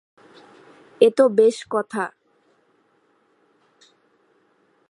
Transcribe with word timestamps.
এ 1.01 1.09
তো 1.17 1.23
বেশ 1.29 1.57
কথা। 1.69 2.03